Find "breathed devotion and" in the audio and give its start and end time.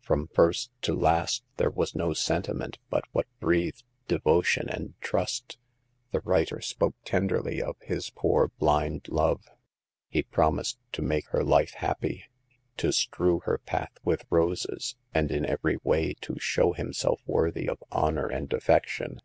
3.40-4.94